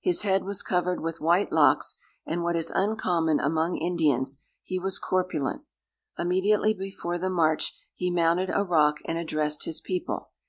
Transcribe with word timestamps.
His 0.00 0.22
head 0.22 0.44
was 0.44 0.62
covered 0.62 1.00
with 1.00 1.20
white 1.20 1.50
locks, 1.50 1.96
and, 2.24 2.44
what 2.44 2.54
is 2.54 2.70
uncommon 2.70 3.40
among 3.40 3.76
Indians, 3.78 4.38
he 4.62 4.78
was 4.78 5.00
corpulent. 5.00 5.62
Immediately 6.16 6.72
before 6.72 7.18
the 7.18 7.28
march, 7.28 7.74
he 7.92 8.08
mounted 8.08 8.50
a 8.54 8.62
rock 8.62 8.98
and 9.06 9.18
addressed 9.18 9.64
his 9.64 9.80
people. 9.80 10.28